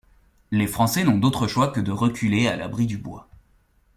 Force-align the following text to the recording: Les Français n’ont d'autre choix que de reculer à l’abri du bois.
Les 0.49 0.65
Français 0.65 1.03
n’ont 1.03 1.19
d'autre 1.19 1.45
choix 1.45 1.67
que 1.71 1.79
de 1.79 1.91
reculer 1.91 2.47
à 2.47 2.55
l’abri 2.55 2.87
du 2.87 2.97
bois. 2.97 3.29